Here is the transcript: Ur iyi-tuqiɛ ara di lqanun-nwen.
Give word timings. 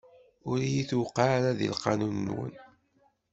Ur 0.49 0.57
iyi-tuqiɛ 0.67 1.29
ara 1.37 1.57
di 1.59 1.67
lqanun-nwen. 1.73 2.53